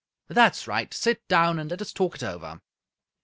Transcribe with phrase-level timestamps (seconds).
[0.29, 0.91] That's right!
[0.95, 2.59] Sit down, and let us talk it over."